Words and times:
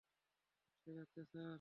সে 0.87 0.91
যাচ্ছে 0.97 1.21
স্যার। 1.23 1.49